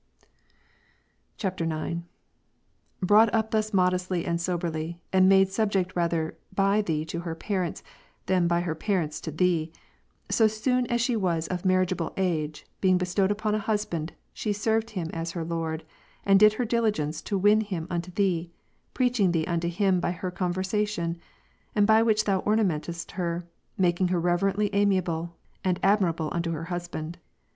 [1.43, 2.05] [IX.] 19.
[3.03, 7.83] Brought up thus modestly and soberly, and made subject rather by Thee to her parents,
[8.25, 9.71] than by her parents to Thee,
[10.27, 14.89] so soon as she was of marriageable age, being bestowed upon a husband, she served
[14.89, 15.83] him as her lord;
[16.25, 18.49] and did her diligence to win him unto Thee,
[18.95, 21.19] preaching Thee unto him by her conversation;
[21.79, 23.45] by which Thou ornamentedst her,
[23.77, 27.19] making herreverently amiable, andadmirableunto her husband.